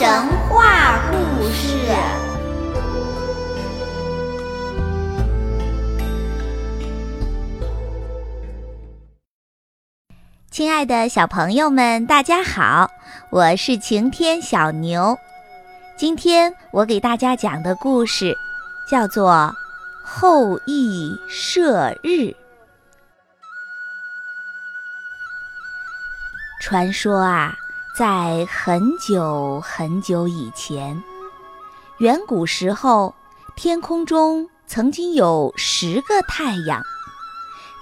[0.00, 0.08] 神
[0.48, 1.76] 话故事。
[10.50, 12.90] 亲爱的小朋友们，大家好，
[13.28, 15.18] 我是晴天小牛。
[15.98, 18.34] 今天我给大家讲的故事
[18.90, 19.32] 叫做
[20.02, 22.08] 《后羿射日》。
[26.62, 27.54] 传说啊，
[28.00, 31.04] 在很久很久以前，
[31.98, 33.14] 远古时候，
[33.56, 36.82] 天空中曾经有十个太阳。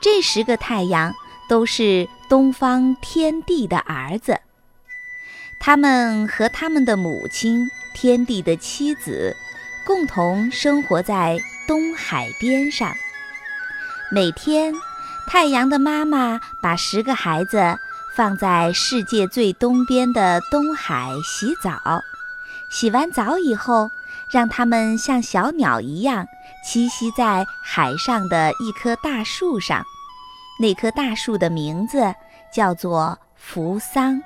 [0.02, 1.14] 这十个太阳
[1.48, 4.41] 都是东方天帝的儿子，
[5.60, 9.36] 他们和他们的母亲天帝的妻子，
[9.86, 11.38] 共同生活在
[11.69, 12.92] 东海边上。
[14.10, 14.74] 每天，
[15.28, 17.78] 太阳的妈妈把十个孩子。
[18.18, 22.02] 放在世界最东边的东海洗澡，
[22.69, 23.88] 洗完澡以后，
[24.28, 26.27] 让它们像小鸟一样
[26.66, 29.84] 栖息在海上的一棵大树上。
[30.58, 32.12] 那棵大树的名字
[32.52, 34.20] 叫做扶桑。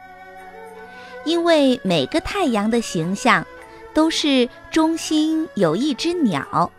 [1.26, 3.46] 因为每个太阳的形象
[3.92, 6.72] 都是中心有一只鸟，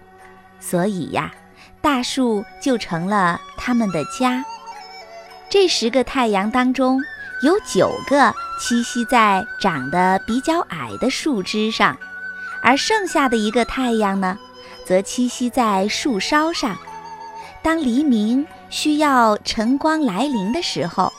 [0.59, 1.31] 所以呀，
[1.79, 4.43] 大树就成了他们的家。
[5.53, 6.99] 这十个太阳当中，
[7.43, 11.95] 有九个栖息在长得比较矮的树枝上，
[12.63, 14.35] 而剩下的一个太阳呢，
[14.83, 16.75] 则栖息在树梢上。
[17.61, 21.13] 当黎明需要晨光来临的时候，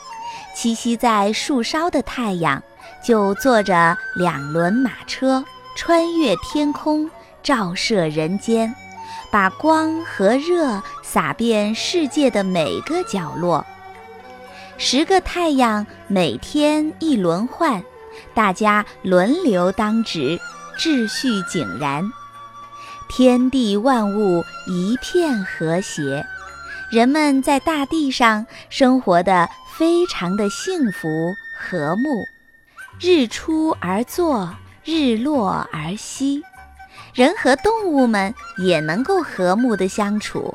[0.57, 2.61] 栖息在树梢的太阳
[3.05, 5.45] 就坐着两轮马车，
[5.77, 7.09] 穿越天空，
[7.41, 8.75] 照射人间，
[9.31, 13.65] 把光和热洒遍世界的每个角落。
[14.87, 17.83] 十个太阳每天一轮换，
[18.35, 20.39] 大家轮流当值，
[20.77, 22.05] 秩序井然，
[23.09, 26.23] 天地万物一片和谐，
[26.91, 32.23] 人们在大地上生活的非常的幸福和睦，
[33.01, 34.55] 日出而作，
[34.85, 36.42] 日落而息，
[37.14, 40.55] 人和动物们也能够和睦的相处。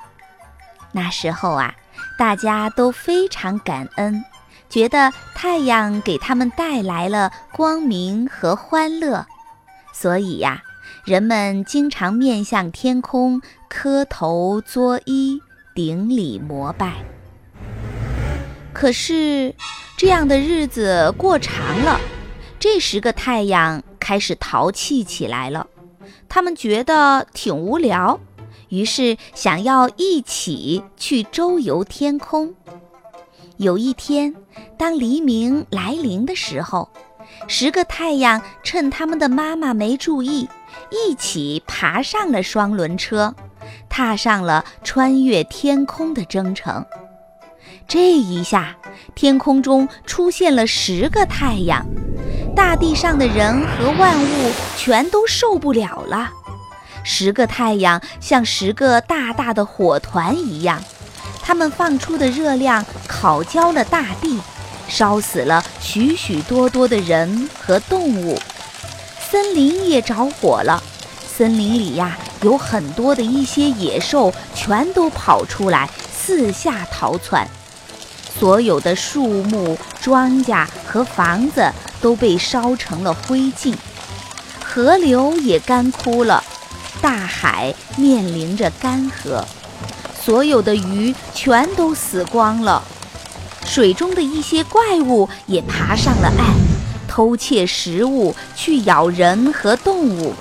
[0.91, 1.73] 那时候啊。
[2.17, 4.23] 大家都非常感恩，
[4.69, 9.25] 觉得太阳给他们带来了光明和欢乐，
[9.93, 10.61] 所以呀，
[11.05, 15.39] 人们经常面向天空磕头作揖、
[15.73, 16.93] 顶礼膜拜。
[18.73, 19.55] 可是，
[19.97, 21.99] 这样的日子过长了，
[22.59, 25.67] 这十个太阳开始淘气起来了，
[26.29, 28.19] 他们觉得挺无聊。
[28.69, 32.53] 于是想要一起去周游天空。
[33.57, 34.33] 有一天，
[34.77, 36.89] 当黎明来临的时候，
[37.47, 40.47] 十个太阳趁他们的妈妈没注意，
[40.89, 43.35] 一起爬上了双轮车，
[43.89, 46.85] 踏上了穿越天空的征程。
[47.87, 48.77] 这一下，
[49.15, 51.85] 天空中出现了十个太阳，
[52.55, 56.31] 大地上的人和万物全都受不了了。
[57.03, 60.81] 十个太阳像十个大大的火团一样，
[61.41, 64.39] 它们放出的热量烤焦了大地，
[64.87, 68.39] 烧死了许许多多的人和动物。
[69.31, 70.81] 森林也着火了，
[71.27, 77.47] 森林里呀有很多的一些野兽全都跑出来四下逃窜，
[78.39, 81.71] 所有的树木、庄稼和房子
[82.01, 83.75] 都被烧成了灰烬，
[84.63, 86.43] 河流也干枯了。
[87.01, 89.43] 大海面临着干涸，
[90.21, 92.83] 所有的鱼全都死光了，
[93.65, 96.55] 水中的一些怪物也爬上了岸，
[97.07, 100.33] 偷窃食物去咬人和动物。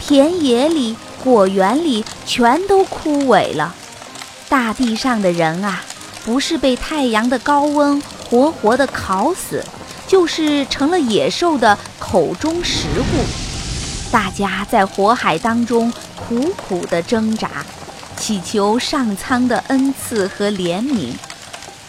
[0.00, 3.74] 田野里、果园里全都枯萎了，
[4.48, 5.80] 大地上的人啊，
[6.24, 9.64] 不是被太阳的高温活活的烤死，
[10.08, 13.41] 就是成了野兽的口中食物。
[14.12, 17.48] 大家在火海当中苦苦地挣扎，
[18.14, 21.14] 祈求上苍的恩赐和怜悯。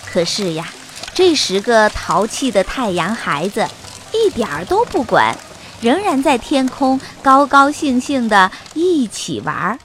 [0.10, 0.66] 可是呀，
[1.14, 3.68] 这十个淘气的太阳孩子
[4.14, 5.36] 一点儿都不管，
[5.82, 9.80] 仍然在天空高高兴兴地一起玩儿。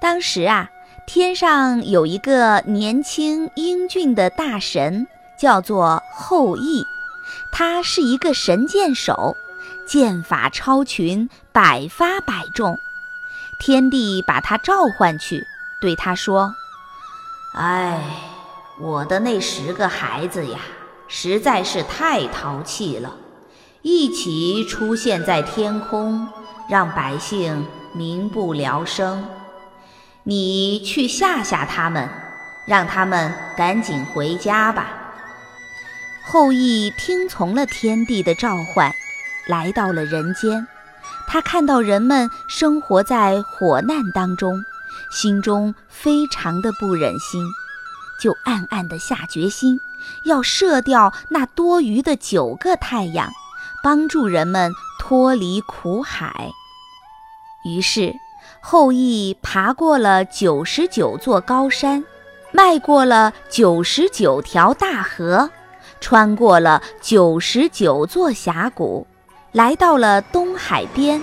[0.00, 0.70] 当时啊，
[1.04, 6.84] 天上有一个年轻英俊的大神，叫做后羿，
[7.50, 9.36] 他是一个神箭手。
[9.86, 12.78] 剑法超群，百发百中。
[13.60, 15.46] 天帝把他召唤去，
[15.80, 16.54] 对他说
[17.54, 18.02] ：“哎，
[18.80, 20.58] 我的那十个孩子呀，
[21.06, 23.14] 实在是太淘气了，
[23.82, 26.28] 一起出现在天空，
[26.68, 29.24] 让百姓民不聊生。
[30.24, 32.08] 你去吓吓他们，
[32.66, 34.88] 让他们赶紧回家吧。
[36.26, 38.90] 后羿听从了天帝的召唤，
[39.46, 40.66] 来到了人间。
[41.26, 44.62] 他看到人们生活在火难当中，
[45.10, 47.42] 心中非常的不忍心，
[48.20, 49.78] 就暗暗地下决心，
[50.24, 53.30] 要射掉那多余的九个太阳，
[53.82, 56.50] 帮助人们脱离苦海。
[57.64, 58.14] 于是，
[58.60, 62.04] 后羿爬过了九十九座高山，
[62.52, 65.50] 迈过了九十九条大河，
[66.00, 69.06] 穿过了九十九座峡谷。
[69.54, 71.22] 来到了东海边，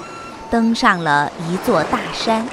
[0.49, 2.47] 登上了一座大山，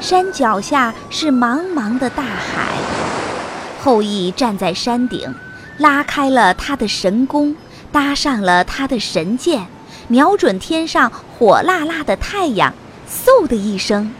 [0.00, 2.78] 山脚下是茫茫的大海。
[3.82, 5.34] 后羿站在山顶，
[5.76, 7.54] 拉开了他的神弓，
[7.92, 9.66] 搭上了他的神箭，
[10.08, 12.72] 瞄准天上火辣辣的太阳，
[13.06, 14.10] 嗖的一声，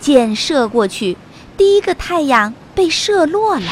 [0.00, 1.16] 箭射过去，
[1.56, 3.70] 第一个太阳被射落了。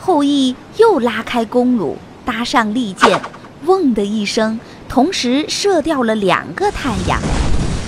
[0.00, 3.20] 后羿又拉开弓弩，搭上利箭，
[3.66, 4.58] 嗡的一声。
[4.92, 7.18] 同时射掉了两个太阳，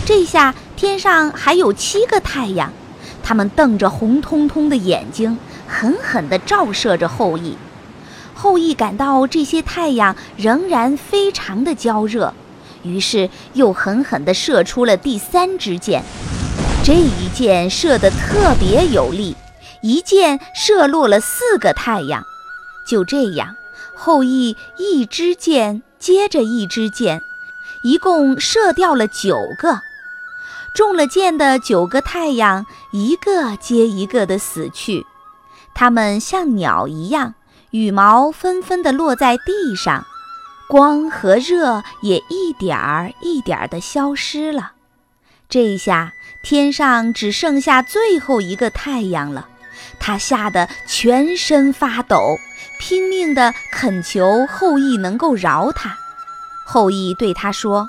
[0.07, 2.73] 这下天上还有七个太阳，
[3.23, 5.37] 他们瞪着红彤彤的眼睛，
[5.69, 7.59] 狠狠地照射着后羿。
[8.33, 12.33] 后羿感到这些太阳仍然非常的焦热，
[12.83, 16.03] 于是又狠狠地射出了第三支箭。
[16.83, 19.37] 这一箭射得特别有力，
[19.83, 22.25] 一箭射落了四个太阳。
[22.89, 23.55] 就这样，
[23.95, 25.83] 后羿一支箭。
[26.05, 27.23] 接着一支箭，
[27.83, 29.81] 一共射掉了九个。
[30.75, 35.07] 中了箭的九个太阳，一个接一个的死去。
[35.73, 37.33] 它们像鸟一样，
[37.71, 40.05] 羽毛纷纷地落在地上，
[40.69, 44.73] 光和热也一点儿一点儿地消失了。
[45.49, 46.13] 这下
[46.43, 49.49] 天上只剩下最后一个太阳了，
[50.05, 52.37] 他吓得全身发抖。
[52.79, 55.97] 拼命地恳求后羿能够饶他。
[56.67, 57.89] 后羿对他说：“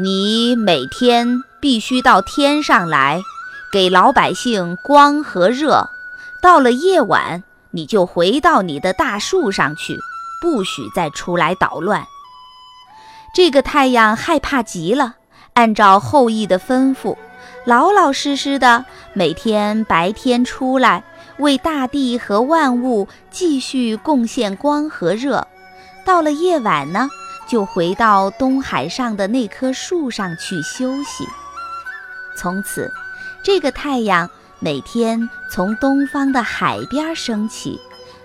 [0.00, 3.20] 你每天必须到天上来，
[3.70, 5.90] 给老百姓光和热。
[6.40, 7.42] 到了夜晚，
[7.72, 9.98] 你就回到你的大树上去，
[10.40, 12.06] 不许再出来捣乱。”
[13.34, 15.16] 这个太阳害怕极了，
[15.54, 17.18] 按照后羿的吩咐，
[17.66, 21.04] 老老实实的每天白天出来。
[21.38, 25.46] 为大地和万物继续贡献光和热，
[26.04, 27.08] 到了夜晚呢，
[27.48, 31.26] 就回到东海上的那棵树上去休息。
[32.36, 32.92] 从此，
[33.42, 37.80] 这个太阳每天从东方的海边升起，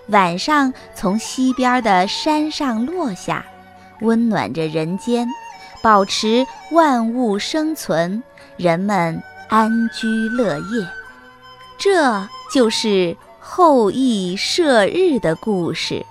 [0.08, 3.46] 晚上从西边的山上落下，
[4.02, 5.28] 温暖着人间，
[5.82, 8.24] 保持万物生存，
[8.56, 10.99] 人们安居乐业。
[11.80, 12.30] 这。
[12.50, 16.04] 就是后羿射日的故事。